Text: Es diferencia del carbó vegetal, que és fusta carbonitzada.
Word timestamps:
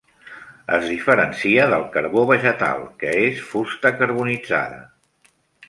Es 0.77 0.87
diferencia 0.91 1.67
del 1.73 1.85
carbó 1.97 2.25
vegetal, 2.33 2.83
que 3.03 3.13
és 3.29 3.45
fusta 3.53 3.95
carbonitzada. 4.01 4.85